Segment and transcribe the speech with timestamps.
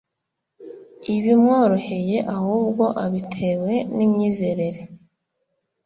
[1.15, 4.81] ibimworoheye ahubwo abitewe n imyizerere